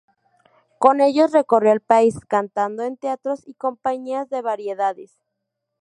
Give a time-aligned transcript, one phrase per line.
[0.79, 5.19] Con ellos recorrió el país, cantando en teatros y compañías de variedades.